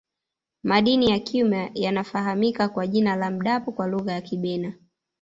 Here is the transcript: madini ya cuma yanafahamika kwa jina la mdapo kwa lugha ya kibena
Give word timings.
madini 0.63 1.09
ya 1.11 1.19
cuma 1.23 1.69
yanafahamika 1.73 2.69
kwa 2.69 2.87
jina 2.87 3.15
la 3.15 3.31
mdapo 3.31 3.71
kwa 3.71 3.87
lugha 3.87 4.13
ya 4.13 4.21
kibena 4.21 4.73